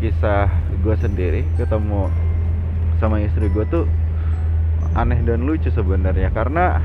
kisah 0.00 0.48
gue 0.80 0.94
sendiri 1.00 1.44
ketemu 1.60 2.08
sama 2.96 3.20
istri 3.20 3.52
gue 3.52 3.64
tuh 3.68 3.84
aneh 4.96 5.20
dan 5.20 5.44
lucu 5.44 5.68
sebenarnya. 5.68 6.32
Karena 6.32 6.80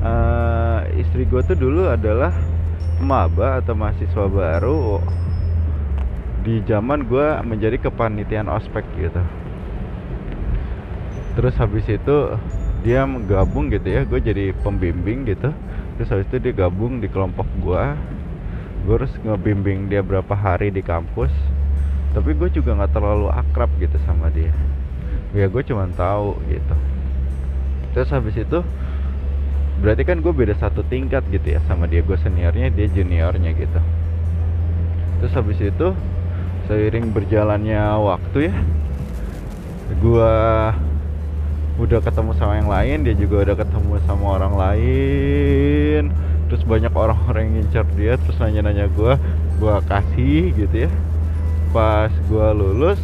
uh, 0.00 0.80
istri 0.96 1.28
gue 1.28 1.40
tuh 1.44 1.56
dulu 1.56 1.88
adalah 1.88 2.32
maba 3.00 3.60
atau 3.64 3.72
mahasiswa 3.72 4.28
baru 4.28 5.00
di 6.40 6.60
zaman 6.64 7.04
gue 7.08 7.28
menjadi 7.44 7.76
kepanitiaan 7.80 8.48
ospek 8.48 8.84
gitu. 8.96 9.20
Terus 11.36 11.54
habis 11.60 11.86
itu 11.88 12.16
dia 12.80 13.04
gabung 13.28 13.68
gitu 13.68 13.88
ya 13.88 14.04
gue 14.08 14.20
jadi 14.20 14.52
pembimbing 14.64 15.28
gitu. 15.28 15.52
Terus 16.00 16.08
habis 16.12 16.26
itu 16.32 16.36
dia 16.48 16.52
gabung 16.56 17.00
di 17.00 17.08
kelompok 17.08 17.48
gue 17.60 17.84
gue 18.80 18.94
harus 18.96 19.12
ngebimbing 19.20 19.92
dia 19.92 20.00
berapa 20.00 20.32
hari 20.32 20.72
di 20.72 20.80
kampus. 20.80 21.32
Tapi 22.16 22.34
gue 22.34 22.48
juga 22.50 22.74
nggak 22.74 22.92
terlalu 22.96 23.28
akrab 23.30 23.70
gitu 23.76 24.00
sama 24.08 24.32
dia. 24.32 24.52
Ya 25.36 25.46
gue 25.46 25.62
cuma 25.62 25.86
tahu 25.92 26.40
gitu. 26.48 26.76
Terus 27.94 28.08
habis 28.10 28.34
itu 28.34 28.64
berarti 29.80 30.04
kan 30.04 30.20
gue 30.20 30.32
beda 30.32 30.54
satu 30.60 30.84
tingkat 30.86 31.24
gitu 31.32 31.56
ya 31.56 31.60
sama 31.64 31.88
dia. 31.88 32.04
Gue 32.04 32.20
seniornya 32.20 32.68
dia 32.68 32.86
juniornya 32.92 33.50
gitu. 33.56 33.80
Terus 35.20 35.32
habis 35.36 35.58
itu 35.60 35.88
seiring 36.68 37.10
berjalannya 37.10 37.82
waktu 37.98 38.52
ya 38.52 38.54
gue 39.90 40.32
udah 41.80 41.98
ketemu 41.98 42.30
sama 42.38 42.62
yang 42.62 42.70
lain 42.70 42.98
dia 43.02 43.14
juga 43.18 43.50
udah 43.50 43.56
ketemu 43.58 43.92
sama 44.06 44.24
orang 44.38 44.54
lain. 44.54 46.02
Terus 46.50 46.62
banyak 46.66 46.92
orang-orang 46.94 47.50
yang 47.50 47.54
ngincar 47.62 47.86
dia 47.94 48.14
terus 48.20 48.36
nanya-nanya 48.38 48.86
gue 48.92 49.12
gue 49.58 49.74
kasih 49.88 50.52
gitu 50.54 50.76
ya. 50.86 50.90
Pas 51.74 52.10
gue 52.10 52.46
lulus 52.54 53.00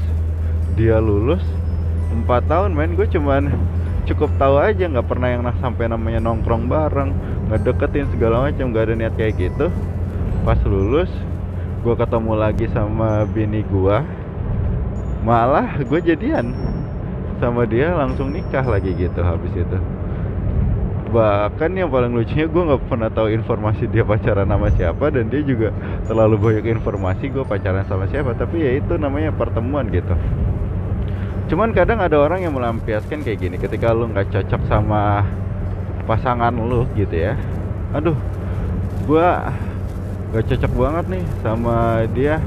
dia 0.77 1.01
lulus 1.01 1.41
empat 2.13 2.45
tahun 2.49 2.77
main 2.77 2.93
gue 2.95 3.09
cuman 3.09 3.49
cukup 4.07 4.31
tahu 4.39 4.63
aja 4.63 4.87
nggak 4.87 5.07
pernah 5.07 5.29
yang 5.35 5.43
sampai 5.59 5.91
namanya 5.91 6.23
nongkrong 6.23 6.71
bareng 6.71 7.11
nggak 7.51 7.61
deketin 7.67 8.07
segala 8.15 8.47
macam 8.47 8.71
nggak 8.71 8.85
ada 8.87 8.95
niat 8.95 9.15
kayak 9.19 9.35
gitu. 9.37 9.67
Pas 10.47 10.59
lulus 10.63 11.11
gue 11.83 11.95
ketemu 11.95 12.33
lagi 12.39 12.67
sama 12.71 13.27
bini 13.27 13.63
gue 13.67 13.99
malah 15.27 15.79
gue 15.83 16.01
jadian 16.03 16.55
sama 17.43 17.67
dia 17.67 17.95
langsung 17.95 18.31
nikah 18.31 18.63
lagi 18.63 18.95
gitu 18.95 19.21
habis 19.27 19.51
itu. 19.53 19.79
Bahkan 21.11 21.71
yang 21.75 21.91
paling 21.91 22.15
lucunya 22.15 22.47
gue 22.47 22.63
nggak 22.63 22.83
pernah 22.87 23.11
tahu 23.11 23.35
informasi 23.35 23.91
dia 23.91 24.07
pacaran 24.07 24.47
sama 24.47 24.71
siapa 24.75 25.11
dan 25.11 25.27
dia 25.27 25.43
juga 25.43 25.75
terlalu 26.07 26.39
banyak 26.39 26.79
informasi 26.79 27.31
gue 27.35 27.43
pacaran 27.43 27.83
sama 27.91 28.07
siapa. 28.07 28.39
Tapi 28.39 28.63
ya 28.63 28.71
itu 28.79 28.95
namanya 28.95 29.35
pertemuan 29.35 29.91
gitu 29.91 30.15
cuman 31.47 31.71
kadang 31.71 32.03
ada 32.03 32.19
orang 32.19 32.43
yang 32.43 32.55
melampiaskan 32.55 33.23
kayak 33.23 33.39
gini 33.39 33.57
ketika 33.57 33.95
lu 33.95 34.11
nggak 34.11 34.35
cocok 34.35 34.63
sama 34.67 35.23
pasangan 36.07 36.55
lu 36.55 36.87
gitu 36.99 37.15
ya. 37.15 37.35
Aduh 37.95 38.19
gua 39.07 39.55
nggak 40.35 40.45
cocok 40.53 40.73
banget 40.75 41.05
nih 41.19 41.25
sama 41.43 42.07
dia. 42.11 42.43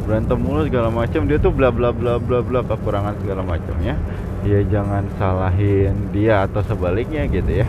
Berantem 0.00 0.42
mulu 0.42 0.66
segala 0.66 0.90
macam 0.90 1.22
dia 1.30 1.38
tuh 1.38 1.54
bla 1.54 1.70
bla 1.70 1.94
bla 1.94 2.18
bla 2.18 2.42
bla 2.42 2.60
kekurangan 2.66 3.14
segala 3.22 3.46
macamnya 3.46 3.94
ya. 4.42 4.58
Jangan 4.66 5.06
salahin 5.14 6.10
dia 6.10 6.50
atau 6.50 6.62
sebaliknya 6.66 7.30
gitu 7.30 7.62
ya. 7.62 7.68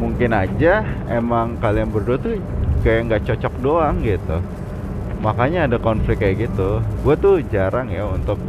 Mungkin 0.00 0.32
aja 0.32 0.84
emang 1.12 1.60
kalian 1.60 1.92
berdua 1.92 2.16
tuh 2.16 2.40
kayak 2.80 3.12
nggak 3.12 3.22
cocok 3.28 3.54
doang 3.60 4.00
gitu. 4.00 4.40
Makanya 5.20 5.68
ada 5.68 5.76
konflik 5.80 6.20
kayak 6.20 6.48
gitu. 6.48 6.80
Gue 7.04 7.16
tuh 7.16 7.40
jarang 7.48 7.88
ya 7.88 8.04
untuk 8.04 8.40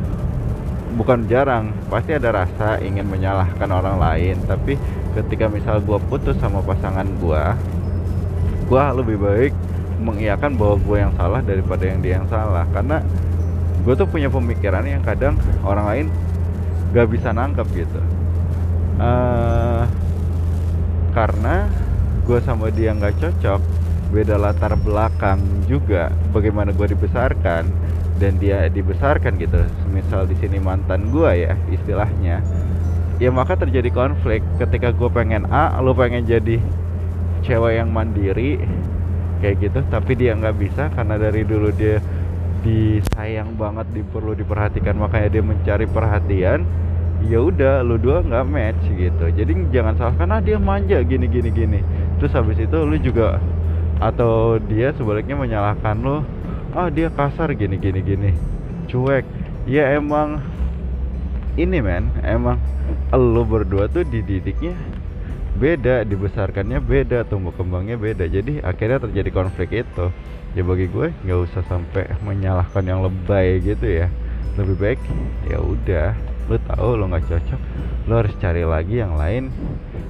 bukan 0.98 1.30
jarang 1.30 1.72
pasti 1.94 2.18
ada 2.18 2.34
rasa 2.34 2.82
ingin 2.82 3.06
menyalahkan 3.06 3.70
orang 3.70 4.01
lain 4.01 4.42
tapi 4.50 4.75
ketika 5.13 5.46
misal 5.46 5.77
gue 5.80 5.98
putus 6.10 6.36
sama 6.42 6.66
pasangan 6.66 7.06
gue 7.22 7.44
gue 8.68 8.84
lebih 9.00 9.18
baik 9.22 9.54
mengiyakan 10.01 10.54
bahwa 10.56 10.75
gue 10.77 10.98
yang 11.01 11.13
salah 11.18 11.42
daripada 11.42 11.84
yang 11.86 12.00
dia 12.01 12.13
yang 12.22 12.27
salah. 12.30 12.66
Karena 12.70 13.01
gue 13.82 13.94
tuh 13.98 14.08
punya 14.08 14.30
pemikiran 14.30 14.86
yang 14.86 15.01
kadang 15.01 15.39
orang 15.66 15.86
lain 15.88 16.06
gak 16.94 17.08
bisa 17.10 17.34
nangkep 17.34 17.68
gitu. 17.74 18.01
Uh, 18.98 19.86
karena 21.13 21.70
gue 22.25 22.39
sama 22.42 22.74
dia 22.74 22.94
nggak 22.94 23.13
cocok 23.22 23.62
beda 24.08 24.40
latar 24.40 24.74
belakang 24.80 25.40
juga 25.68 26.08
bagaimana 26.32 26.72
gue 26.72 26.96
dibesarkan 26.96 27.68
dan 28.18 28.32
dia 28.42 28.66
dibesarkan 28.72 29.38
gitu. 29.38 29.62
Misal 29.94 30.26
di 30.26 30.36
sini 30.42 30.58
mantan 30.58 31.14
gue 31.14 31.48
ya 31.48 31.54
istilahnya. 31.70 32.42
Ya 33.18 33.30
maka 33.34 33.58
terjadi 33.58 33.90
konflik. 33.94 34.42
Ketika 34.58 34.94
gue 34.94 35.10
pengen 35.10 35.50
A 35.50 35.78
lo 35.82 35.94
pengen 35.94 36.26
jadi 36.26 36.62
cewek 37.46 37.82
yang 37.82 37.90
mandiri 37.94 38.62
kayak 39.42 39.56
gitu. 39.62 39.80
Tapi 39.90 40.18
dia 40.18 40.34
nggak 40.34 40.56
bisa 40.58 40.90
karena 40.94 41.18
dari 41.18 41.46
dulu 41.46 41.70
dia 41.74 42.02
disayang 42.66 43.54
banget 43.54 43.86
di 43.94 44.02
perlu 44.02 44.34
diperhatikan. 44.34 44.98
Makanya 44.98 45.30
dia 45.30 45.44
mencari 45.46 45.86
perhatian 45.86 46.66
ya 47.26 47.42
udah 47.42 47.82
lu 47.82 47.98
dua 47.98 48.22
nggak 48.22 48.46
match 48.50 48.84
gitu. 48.94 49.26
Jadi 49.34 49.52
jangan 49.74 49.98
salahkan 49.98 50.38
ah 50.38 50.42
dia 50.42 50.58
manja 50.58 51.02
gini 51.06 51.26
gini 51.30 51.50
gini. 51.50 51.80
Terus 52.18 52.34
habis 52.34 52.58
itu 52.58 52.78
lu 52.82 52.98
juga 52.98 53.38
atau 53.98 54.62
dia 54.62 54.94
sebaliknya 54.94 55.34
menyalahkan 55.34 55.98
lu 55.98 56.22
oh 56.77 56.88
dia 56.94 57.10
kasar 57.10 57.54
gini 57.58 57.77
gini 57.82 58.00
gini. 58.01 58.32
Cuek. 58.88 59.25
Ya 59.68 59.98
emang 59.98 60.39
ini 61.58 61.82
men 61.82 62.08
emang 62.24 62.62
lo 63.12 63.44
berdua 63.44 63.89
tuh 63.92 64.08
dididiknya 64.08 64.77
beda 65.58 66.06
dibesarkannya 66.06 66.77
beda 66.77 67.25
tumbuh 67.25 67.51
kembangnya 67.51 67.98
beda. 67.98 68.30
Jadi 68.30 68.62
akhirnya 68.62 69.01
terjadi 69.04 69.30
konflik 69.34 69.84
itu. 69.84 70.08
Ya 70.56 70.63
bagi 70.63 70.88
gue 70.89 71.13
nggak 71.25 71.39
usah 71.50 71.62
sampai 71.68 72.08
menyalahkan 72.24 72.86
yang 72.86 73.04
lebay 73.04 73.60
gitu 73.60 74.06
ya. 74.06 74.08
Lebih 74.56 74.75
baik 74.77 75.01
ya 75.50 75.58
udah 75.62 76.13
lu 76.48 76.56
tahu 76.63 76.96
lu 76.96 77.12
nggak 77.12 77.27
cocok 77.27 77.62
lu 78.08 78.13
harus 78.24 78.34
cari 78.39 78.63
lagi 78.63 79.04
yang 79.04 79.20
lain. 79.20 79.51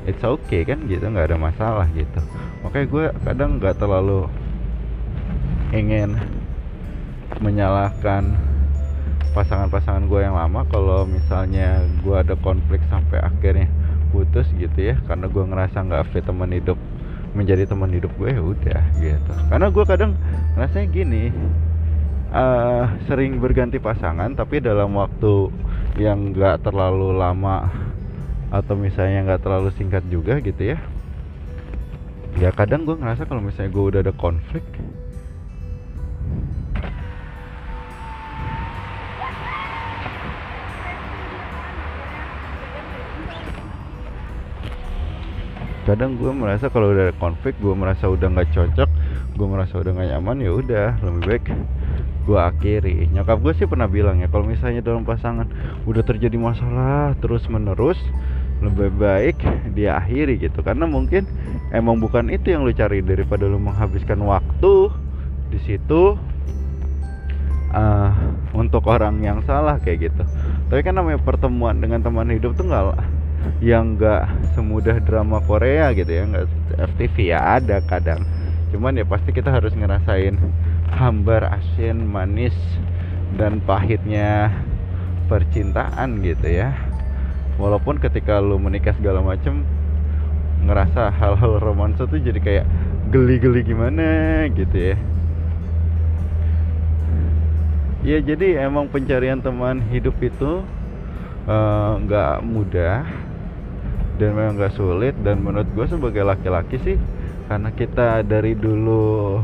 It's 0.05 0.21
okay 0.21 0.63
kan 0.63 0.85
gitu 0.85 1.01
nggak 1.01 1.33
ada 1.33 1.37
masalah 1.41 1.89
gitu. 1.97 2.21
Makanya 2.61 2.87
gue 2.87 3.05
kadang 3.25 3.49
nggak 3.57 3.75
terlalu 3.81 4.29
ingin 5.73 6.15
menyalahkan 7.41 8.37
pasangan-pasangan 9.33 10.05
gue 10.09 10.21
yang 10.23 10.37
lama 10.37 10.63
kalau 10.69 11.03
misalnya 11.09 11.83
gue 12.05 12.15
ada 12.15 12.37
konflik 12.39 12.79
sampai 12.87 13.17
akhirnya 13.19 13.67
putus 14.13 14.45
gitu 14.55 14.93
ya. 14.93 14.95
Karena 15.09 15.25
gue 15.25 15.43
ngerasa 15.43 15.77
nggak 15.81 16.13
fit 16.13 16.23
teman 16.23 16.53
hidup 16.53 16.77
menjadi 17.33 17.65
teman 17.65 17.89
hidup 17.89 18.13
gue 18.21 18.29
ya 18.29 18.41
udah 18.41 18.81
gitu. 19.01 19.33
Karena 19.49 19.67
gue 19.73 19.83
kadang 19.89 20.13
ngerasanya 20.53 20.87
gini 20.93 21.23
uh, 22.31 22.85
sering 23.09 23.41
berganti 23.41 23.81
pasangan 23.81 24.37
tapi 24.37 24.61
dalam 24.61 24.93
waktu 24.95 25.51
yang 25.97 26.31
nggak 26.31 26.61
terlalu 26.61 27.13
lama 27.17 27.67
atau 28.53 28.77
misalnya 28.77 29.25
nggak 29.27 29.41
terlalu 29.43 29.69
singkat 29.75 30.05
juga 30.07 30.37
gitu 30.39 30.73
ya. 30.73 30.77
Ya 32.37 32.53
kadang 32.53 32.85
gue 32.85 32.93
ngerasa 32.93 33.25
kalau 33.25 33.41
misalnya 33.41 33.73
gue 33.73 33.83
udah 33.83 33.99
ada 34.05 34.13
konflik. 34.13 34.61
Kadang 45.89 46.19
gue 46.19 46.31
merasa 46.35 46.67
kalau 46.67 46.93
udah 46.93 47.09
ada 47.09 47.15
konflik 47.15 47.55
gue 47.63 47.71
merasa 47.71 48.11
udah 48.11 48.27
nggak 48.27 48.51
cocok 48.51 48.89
gue 49.37 49.47
merasa 49.47 49.77
udah 49.77 49.93
gak 49.93 50.09
nyaman 50.17 50.37
ya 50.41 50.51
udah 50.51 50.87
lebih 51.05 51.21
baik 51.29 51.45
gue 52.27 52.35
akhiri. 52.35 53.07
Nyokap 53.15 53.39
gue 53.39 53.53
sih 53.55 53.63
pernah 53.63 53.87
bilang 53.87 54.19
ya 54.19 54.27
kalau 54.27 54.43
misalnya 54.43 54.83
dalam 54.83 55.07
pasangan 55.07 55.47
udah 55.87 56.03
terjadi 56.03 56.35
masalah 56.35 57.15
terus 57.23 57.47
menerus 57.47 57.95
lebih 58.59 58.91
baik 58.99 59.39
dia 59.71 59.95
akhiri 59.95 60.35
gitu. 60.35 60.59
Karena 60.59 60.83
mungkin 60.83 61.23
emang 61.71 62.03
bukan 62.03 62.27
itu 62.27 62.51
yang 62.51 62.67
lu 62.67 62.75
cari. 62.75 62.99
Daripada 62.99 63.47
lu 63.47 63.55
menghabiskan 63.55 64.19
waktu 64.27 64.91
di 65.47 65.59
situ 65.63 66.19
uh, 67.71 68.11
untuk 68.51 68.83
orang 68.91 69.23
yang 69.23 69.39
salah 69.47 69.79
kayak 69.79 70.11
gitu. 70.11 70.23
Tapi 70.67 70.83
kan 70.83 70.99
namanya 70.99 71.23
pertemuan 71.23 71.79
dengan 71.79 72.03
teman 72.03 72.27
hidup 72.27 72.59
tuh 72.59 72.67
nggak 72.67 73.15
yang 73.63 73.95
nggak 73.95 74.27
semudah 74.57 74.99
drama 74.99 75.39
Korea 75.39 75.95
gitu 75.95 76.11
ya 76.11 76.27
nggak 76.27 76.45
FTV 76.95 77.15
ya 77.31 77.39
ada 77.61 77.79
kadang. 77.85 78.27
Cuman 78.75 78.99
ya 78.99 79.07
pasti 79.07 79.31
kita 79.31 79.47
harus 79.47 79.71
ngerasain 79.71 80.35
hambar 80.91 81.51
asin 81.59 82.07
manis 82.07 82.55
dan 83.35 83.59
pahitnya 83.63 84.51
percintaan 85.27 86.23
gitu 86.23 86.47
ya. 86.47 86.71
Walaupun 87.59 87.99
ketika 87.99 88.39
lu 88.39 88.61
menikah 88.61 88.95
segala 88.95 89.19
macem 89.19 89.65
ngerasa 90.63 91.13
hal-hal 91.13 91.59
romansa 91.61 92.05
tuh 92.09 92.21
jadi 92.21 92.39
kayak 92.39 92.65
geli-geli 93.13 93.61
gimana 93.63 94.45
gitu 94.51 94.93
ya. 94.93 94.97
Ya 98.05 98.17
jadi 98.23 98.63
emang 98.63 98.87
pencarian 98.87 99.43
teman 99.43 99.83
hidup 99.91 100.15
itu 100.23 100.63
eh, 101.49 101.91
nggak 102.07 102.33
uh, 102.39 102.43
mudah 102.45 103.03
dan 104.15 104.29
memang 104.31 104.55
nggak 104.55 104.75
sulit. 104.77 105.15
Dan 105.25 105.43
menurut 105.43 105.67
gue 105.75 105.85
sebagai 105.89 106.23
laki-laki 106.23 106.79
sih 106.79 106.97
karena 107.47 107.71
kita 107.73 108.23
dari 108.23 108.53
dulu 108.55 109.39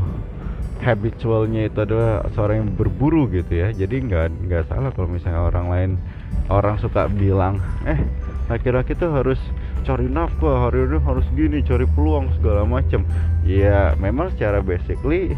habitualnya 0.84 1.72
itu 1.72 1.80
adalah 1.80 2.28
seorang 2.36 2.56
yang 2.60 2.70
berburu 2.76 3.24
gitu 3.32 3.56
ya. 3.56 3.72
Jadi 3.72 4.04
nggak 4.04 4.44
nggak 4.44 4.64
salah 4.68 4.92
kalau 4.92 5.08
misalnya 5.08 5.40
orang 5.40 5.66
lain 5.72 5.90
orang 6.52 6.76
suka 6.76 7.08
bilang 7.08 7.56
eh 7.88 7.96
laki-laki 8.52 8.92
tuh 8.92 9.08
harus 9.08 9.40
cari 9.88 10.04
nafkah 10.08 10.68
hari 10.68 10.84
ini 10.84 11.00
harus 11.00 11.24
gini 11.32 11.64
cari 11.64 11.88
peluang 11.88 12.32
segala 12.36 12.68
macam 12.68 13.04
ya 13.44 13.96
memang 13.96 14.32
secara 14.36 14.60
basically 14.60 15.32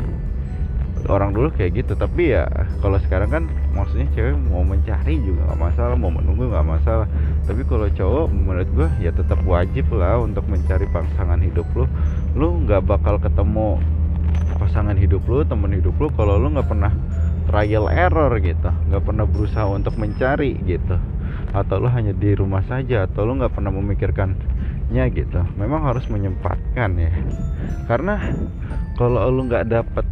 orang 1.07 1.31
dulu 1.31 1.55
kayak 1.55 1.87
gitu. 1.87 1.95
Tapi 1.95 2.35
ya 2.35 2.51
kalau 2.83 2.99
sekarang 3.07 3.31
kan 3.31 3.45
maksudnya 3.71 4.11
cewek 4.19 4.35
mau 4.51 4.67
mencari 4.67 5.23
juga 5.23 5.47
nggak 5.47 5.61
masalah 5.63 5.95
mau 5.95 6.11
menunggu 6.11 6.51
nggak 6.51 6.67
masalah. 6.67 7.07
Tapi 7.47 7.63
kalau 7.71 7.87
cowok 7.87 8.27
menurut 8.35 8.69
gue 8.75 8.89
ya 8.99 9.15
tetap 9.15 9.39
wajib 9.47 9.87
lah 9.95 10.19
untuk 10.19 10.43
mencari 10.51 10.91
pasangan 10.91 11.39
hidup 11.39 11.67
lo 11.79 11.87
lu 12.35 12.67
nggak 12.67 12.83
bakal 12.83 13.23
ketemu 13.23 13.79
pasangan 14.57 14.97
hidup 14.97 15.23
lu 15.29 15.45
temen 15.45 15.73
hidup 15.73 15.97
lu 16.01 16.09
kalau 16.17 16.41
lu 16.41 16.53
nggak 16.53 16.69
pernah 16.69 16.93
trial 17.47 17.87
error 17.93 18.33
gitu 18.43 18.71
nggak 18.91 19.03
pernah 19.05 19.25
berusaha 19.29 19.69
untuk 19.71 19.95
mencari 20.01 20.59
gitu 20.67 20.97
atau 21.57 21.81
lu 21.81 21.89
hanya 21.89 22.13
di 22.13 22.37
rumah 22.37 22.61
saja 22.69 23.09
atau 23.09 23.25
lu 23.25 23.39
nggak 23.41 23.55
pernah 23.55 23.73
memikirkannya 23.73 25.05
gitu 25.15 25.41
memang 25.57 25.89
harus 25.89 26.05
menyempatkan 26.13 26.91
ya. 27.01 27.13
Karena 27.89 28.21
kalau 29.01 29.25
lu 29.33 29.49
nggak 29.49 29.69
dapet 29.71 30.05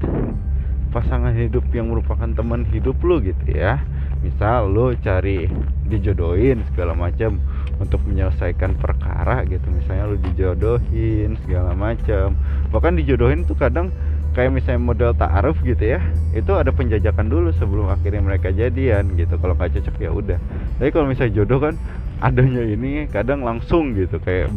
pasangan 0.94 1.34
hidup 1.34 1.66
yang 1.74 1.90
merupakan 1.90 2.30
teman 2.30 2.62
hidup 2.70 2.94
lu 3.02 3.18
gitu 3.18 3.50
ya 3.50 3.82
misal 4.22 4.70
lu 4.70 4.94
cari 5.02 5.50
dijodohin 5.90 6.62
segala 6.70 6.94
macam 6.94 7.42
untuk 7.82 8.00
menyelesaikan 8.06 8.78
perkara 8.78 9.42
gitu 9.44 9.66
misalnya 9.74 10.06
lu 10.06 10.16
dijodohin 10.22 11.34
segala 11.42 11.74
macam 11.74 12.38
bahkan 12.70 12.94
dijodohin 12.94 13.42
tuh 13.42 13.58
kadang 13.58 13.90
kayak 14.34 14.50
misalnya 14.50 14.82
model 14.82 15.10
ta'aruf 15.14 15.56
gitu 15.62 15.96
ya 15.96 16.02
itu 16.34 16.50
ada 16.50 16.74
penjajakan 16.74 17.30
dulu 17.30 17.54
sebelum 17.54 17.86
akhirnya 17.88 18.20
mereka 18.20 18.50
jadian 18.50 19.14
gitu. 19.14 19.38
Kalau 19.38 19.54
nggak 19.54 19.78
cocok 19.78 19.96
ya 20.02 20.10
udah. 20.10 20.38
Tapi 20.82 20.90
kalau 20.90 21.06
misalnya 21.06 21.32
jodoh 21.38 21.62
kan 21.62 21.74
adanya 22.18 22.66
ini 22.66 23.06
kadang 23.06 23.46
langsung 23.46 23.94
gitu. 23.94 24.18
Kayak 24.18 24.50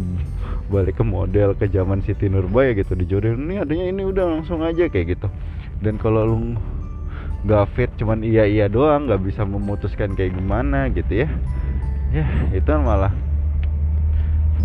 balik 0.68 1.00
ke 1.00 1.06
model 1.06 1.54
ke 1.56 1.70
zaman 1.70 2.02
Siti 2.04 2.28
Nurbaya 2.28 2.76
gitu 2.76 2.98
dijodohin 2.98 3.48
ini 3.48 3.62
adanya 3.62 3.86
ini 3.88 4.04
udah 4.04 4.26
langsung 4.26 4.66
aja 4.66 4.90
kayak 4.90 5.16
gitu. 5.16 5.30
Dan 5.80 6.02
kalau 6.02 6.26
lu 6.26 6.38
nggak 7.46 7.66
fit 7.78 7.92
cuman 8.02 8.26
iya 8.26 8.50
iya 8.50 8.66
doang 8.66 9.06
nggak 9.06 9.22
bisa 9.22 9.46
memutuskan 9.46 10.18
kayak 10.18 10.34
gimana 10.34 10.90
gitu 10.90 11.24
ya. 11.24 11.30
Ya 12.10 12.26
itu 12.50 12.72
malah 12.82 13.14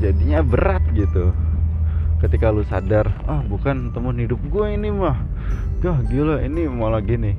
jadinya 0.01 0.41
berat 0.41 0.83
gitu 0.97 1.31
ketika 2.23 2.55
lu 2.55 2.63
sadar 2.71 3.11
ah 3.27 3.43
bukan 3.43 3.91
teman 3.91 4.15
hidup 4.15 4.39
gue 4.47 4.67
ini 4.71 4.95
mah. 4.95 5.19
Gah 5.83 5.99
gila 6.07 6.39
ini 6.47 6.71
malah 6.71 7.03
gini. 7.03 7.35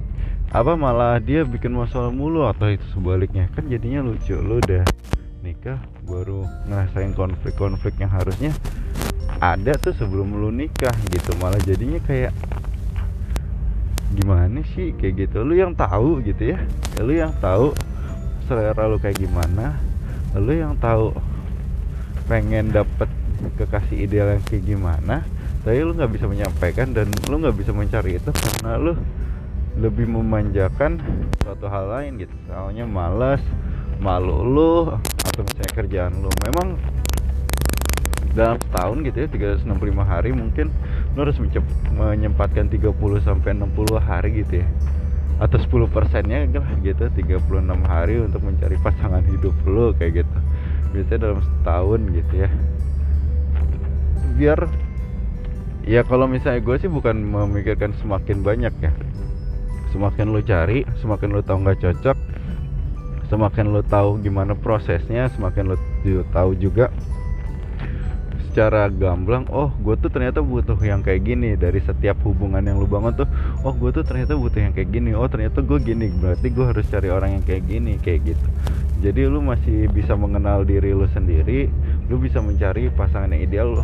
Apa 0.51 0.75
malah 0.75 1.17
dia 1.23 1.47
bikin 1.47 1.71
masalah 1.73 2.11
mulu 2.11 2.43
atau 2.45 2.67
itu 2.67 2.83
sebaliknya? 2.91 3.47
Kan 3.55 3.71
jadinya 3.71 4.03
lucu 4.03 4.35
lu 4.35 4.59
udah 4.59 4.83
nikah 5.39 5.79
baru 6.03 6.43
ngerasain 6.67 7.15
konflik-konflik 7.15 7.95
yang 7.99 8.11
harusnya 8.11 8.51
ada 9.39 9.73
tuh 9.79 9.95
sebelum 9.95 10.35
lu 10.35 10.51
nikah 10.51 10.93
gitu. 11.09 11.31
Malah 11.39 11.63
jadinya 11.63 11.97
kayak 12.03 12.35
gimana 14.13 14.61
sih? 14.75 14.91
Kayak 14.99 15.31
gitu. 15.31 15.47
Lu 15.47 15.55
yang 15.55 15.71
tahu 15.73 16.19
gitu 16.27 16.53
ya, 16.53 16.59
ya. 16.99 17.01
Lu 17.01 17.15
yang 17.15 17.31
tahu 17.39 17.71
selera 18.45 18.83
lu 18.85 18.99
kayak 18.99 19.15
gimana. 19.15 19.79
Lu 20.35 20.51
yang 20.51 20.75
tahu 20.77 21.15
pengen 22.27 22.75
dapet 22.75 23.07
kekasih 23.59 24.07
ideal 24.07 24.27
yang 24.33 24.43
kayak 24.47 24.63
gimana 24.63 25.23
tapi 25.63 25.79
lu 25.79 25.95
nggak 25.95 26.11
bisa 26.11 26.27
menyampaikan 26.27 26.91
dan 26.91 27.07
lu 27.31 27.39
nggak 27.39 27.55
bisa 27.55 27.71
mencari 27.71 28.19
itu 28.19 28.29
karena 28.35 28.75
lu 28.75 28.99
lebih 29.79 30.05
memanjakan 30.05 31.01
suatu 31.41 31.65
hal 31.71 31.89
lain 31.89 32.19
gitu. 32.21 32.35
Soalnya 32.51 32.85
malas 32.85 33.41
malu 34.03 34.43
lu 34.43 34.91
atau 34.99 35.41
misalnya 35.41 35.71
kerjaan 35.71 36.13
lu. 36.19 36.29
Memang 36.45 36.75
dalam 38.35 38.57
setahun 38.59 38.97
gitu 39.07 39.17
ya 39.23 39.27
365 39.63 40.03
hari 40.03 40.29
mungkin 40.35 40.67
lu 41.15 41.19
harus 41.23 41.39
menyempatkan 41.95 42.67
30 42.67 42.91
sampai 43.23 43.55
60 43.55 44.03
hari 44.03 44.29
gitu 44.43 44.61
ya. 44.61 44.67
Atau 45.39 45.63
10 45.63 45.87
persennya 45.95 46.43
gitu 46.83 47.07
36 47.07 47.39
hari 47.87 48.19
untuk 48.19 48.43
mencari 48.43 48.75
pasangan 48.83 49.23
hidup 49.31 49.55
lu 49.63 49.95
kayak 49.95 50.27
gitu. 50.27 50.37
Biasanya 50.91 51.19
dalam 51.23 51.39
setahun 51.39 51.99
gitu 52.11 52.33
ya 52.35 52.51
biar 54.33 54.65
ya 55.83 56.01
kalau 56.03 56.25
misalnya 56.25 56.59
gue 56.63 56.75
sih 56.79 56.89
bukan 56.89 57.21
memikirkan 57.21 57.93
semakin 58.01 58.41
banyak 58.41 58.73
ya. 58.81 58.93
Semakin 59.93 60.33
lo 60.33 60.41
cari 60.41 60.81
semakin 60.99 61.29
lo 61.37 61.45
tahu 61.45 61.57
nggak 61.61 61.79
cocok 61.85 62.17
semakin 63.33 63.73
lo 63.73 63.81
tahu 63.81 64.21
gimana 64.21 64.53
prosesnya 64.53 65.25
semakin 65.33 65.73
lo 65.73 65.77
tahu 66.33 66.53
juga 66.57 66.93
secara 68.53 68.85
gamblang 68.85 69.49
oh 69.49 69.73
gue 69.81 69.97
tuh 69.97 70.13
ternyata 70.13 70.45
butuh 70.45 70.77
yang 70.85 71.01
kayak 71.01 71.25
gini 71.25 71.57
dari 71.57 71.81
setiap 71.81 72.21
hubungan 72.21 72.61
yang 72.61 72.77
lu 72.77 72.85
bangun 72.85 73.25
tuh. 73.25 73.25
Oh 73.65 73.73
gue 73.73 73.89
tuh 73.89 74.05
ternyata 74.05 74.37
butuh 74.37 74.61
yang 74.61 74.77
kayak 74.77 74.93
gini. 74.93 75.17
Oh 75.17 75.25
ternyata 75.25 75.65
gue 75.65 75.81
gini. 75.81 76.13
Berarti 76.13 76.53
gue 76.53 76.61
harus 76.61 76.85
cari 76.85 77.09
orang 77.09 77.41
yang 77.41 77.43
kayak 77.49 77.65
gini 77.65 77.97
kayak 77.97 78.29
gitu. 78.29 78.47
Jadi 79.01 79.25
lu 79.25 79.41
masih 79.41 79.89
bisa 79.89 80.13
mengenal 80.13 80.69
diri 80.69 80.93
lu 80.93 81.09
sendiri 81.09 81.65
lu 82.13 82.21
bisa 82.21 82.45
mencari 82.45 82.93
pasangan 82.93 83.33
yang 83.33 83.41
ideal 83.41 83.81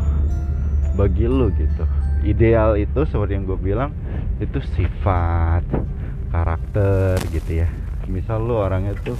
bagi 0.93 1.25
lu 1.25 1.49
gitu. 1.57 1.89
Ideal 2.21 2.77
itu 2.77 3.09
seperti 3.09 3.41
yang 3.41 3.49
gue 3.49 3.57
bilang 3.57 3.89
itu 4.37 4.61
sifat 4.77 5.65
karakter 6.29 7.17
gitu 7.33 7.65
ya. 7.65 7.69
Misal 8.05 8.45
lu 8.45 8.53
orangnya 8.53 8.93
tuh 9.01 9.17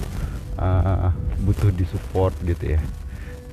uh, 0.62 1.10
butuh 1.42 1.74
disupport 1.74 2.38
gitu 2.46 2.78
ya 2.78 2.80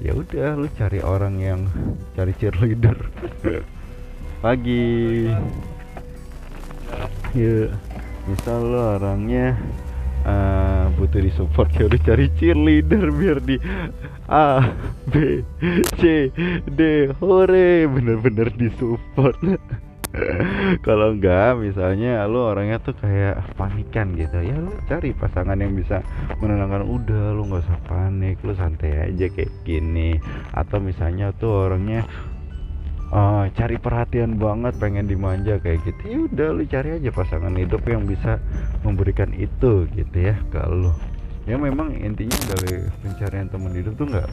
ya 0.01 0.13
udah 0.13 0.57
lu 0.57 0.67
cari 0.77 0.99
orang 1.01 1.41
yang 1.41 1.61
cari 2.13 2.33
cheerleader. 2.37 2.97
Pagi. 4.41 5.27
Ya 7.35 7.69
misal 8.27 8.59
lu 8.67 8.79
orangnya 8.79 9.55
uh, 10.27 10.91
butuh 10.95 11.21
disupport 11.21 11.69
ya 11.75 11.83
udah 11.87 12.01
cari 12.01 12.27
cheerleader 12.39 13.07
biar 13.13 13.39
di 13.43 13.55
A 14.27 14.73
B 15.07 15.43
C 15.95 16.31
D 16.67 17.11
hore 17.23 17.87
bener-bener 17.87 18.51
disupport 18.51 19.37
kalau 20.87 21.13
enggak 21.13 21.59
misalnya 21.59 22.25
lu 22.25 22.39
orangnya 22.41 22.79
tuh 22.79 22.95
kayak 22.97 23.43
panikan 23.59 24.15
gitu. 24.15 24.39
Ya 24.41 24.55
lu 24.57 24.71
cari 24.87 25.11
pasangan 25.13 25.59
yang 25.59 25.75
bisa 25.75 26.01
menenangkan. 26.39 26.87
Udah 26.87 27.35
lu 27.35 27.47
nggak 27.47 27.63
usah 27.67 27.79
panik. 27.85 28.39
Lu 28.41 28.55
santai 28.55 29.11
aja 29.11 29.25
kayak 29.29 29.51
gini. 29.67 30.17
Atau 30.55 30.79
misalnya 30.79 31.35
tuh 31.35 31.69
orangnya 31.69 32.07
uh, 33.11 33.45
cari 33.53 33.77
perhatian 33.77 34.39
banget 34.39 34.73
pengen 34.79 35.05
dimanja 35.05 35.59
kayak 35.59 35.83
gitu. 35.85 36.01
Ya 36.07 36.19
udah 36.31 36.49
lu 36.55 36.63
cari 36.65 36.89
aja 36.97 37.09
pasangan 37.11 37.53
hidup 37.53 37.83
yang 37.85 38.07
bisa 38.07 38.39
memberikan 38.81 39.31
itu 39.35 39.85
gitu 39.91 40.17
ya 40.17 40.35
kalau 40.49 40.95
ya 41.47 41.55
memang 41.55 41.95
intinya 41.95 42.35
dari 42.51 42.83
pencarian 42.99 43.47
teman 43.47 43.71
hidup 43.71 43.95
tuh 43.95 44.07
nggak 44.11 44.27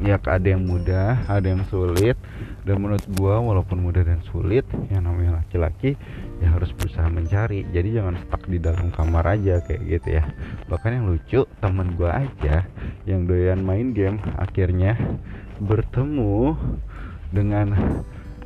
ya 0.00 0.16
ada 0.16 0.48
yang 0.48 0.64
mudah 0.64 1.20
ada 1.28 1.44
yang 1.44 1.62
sulit 1.68 2.16
dan 2.62 2.78
menurut 2.78 3.02
gua 3.18 3.42
walaupun 3.42 3.82
mudah 3.82 4.06
dan 4.06 4.22
sulit 4.30 4.62
yang 4.90 5.02
namanya 5.06 5.42
laki-laki 5.42 5.98
ya 6.38 6.48
harus 6.54 6.70
berusaha 6.74 7.06
mencari. 7.10 7.66
Jadi 7.74 7.98
jangan 7.98 8.14
stuck 8.22 8.46
di 8.46 8.62
dalam 8.62 8.94
kamar 8.94 9.26
aja 9.26 9.58
kayak 9.66 9.82
gitu 9.86 10.08
ya. 10.22 10.24
Bahkan 10.70 10.90
yang 10.94 11.06
lucu 11.10 11.40
temen 11.58 11.98
gua 11.98 12.22
aja 12.22 12.66
yang 13.08 13.26
doyan 13.26 13.66
main 13.66 13.90
game 13.90 14.22
akhirnya 14.38 14.94
bertemu 15.58 16.54
dengan 17.34 17.74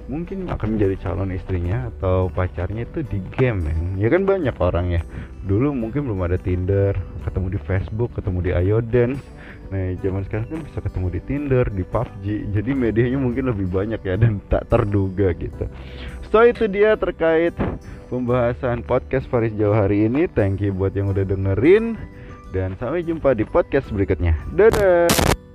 mungkin 0.07 0.47
akan 0.47 0.79
menjadi 0.79 1.11
calon 1.11 1.35
istrinya 1.35 1.91
atau 1.91 2.31
pacarnya 2.31 2.87
itu 2.87 3.03
di 3.03 3.19
game 3.35 3.67
ya. 3.99 4.09
kan 4.09 4.23
banyak 4.25 4.57
orang 4.57 4.87
ya. 4.97 5.03
Dulu 5.45 5.77
mungkin 5.77 6.09
belum 6.09 6.25
ada 6.25 6.39
Tinder 6.41 6.97
ketemu 7.27 7.59
di 7.59 7.61
Facebook 7.61 8.17
ketemu 8.17 8.39
di 8.41 8.51
Ayodance 8.55 9.36
Nah, 9.67 9.99
zaman 9.99 10.23
sekarang 10.27 10.47
kan 10.47 10.61
bisa 10.63 10.79
ketemu 10.79 11.07
di 11.11 11.21
Tinder, 11.27 11.65
di 11.67 11.85
PUBG. 11.85 12.25
Jadi 12.55 12.71
medianya 12.73 13.19
mungkin 13.19 13.51
lebih 13.51 13.67
banyak 13.67 14.01
ya 14.03 14.15
dan 14.15 14.39
tak 14.47 14.71
terduga 14.71 15.35
gitu. 15.35 15.67
So 16.31 16.43
itu 16.43 16.67
dia 16.71 16.95
terkait 16.95 17.55
pembahasan 18.11 18.87
podcast 18.87 19.27
Faris 19.31 19.55
Jauh 19.55 19.75
hari 19.75 20.07
ini. 20.07 20.31
Thank 20.31 20.63
you 20.63 20.75
buat 20.75 20.95
yang 20.95 21.11
udah 21.11 21.27
dengerin 21.27 21.99
dan 22.55 22.79
sampai 22.79 23.03
jumpa 23.03 23.35
di 23.35 23.43
podcast 23.47 23.91
berikutnya. 23.91 24.39
Dadah. 24.55 25.46